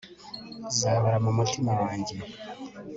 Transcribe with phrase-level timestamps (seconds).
[0.69, 2.15] uzahora mumutima wanjye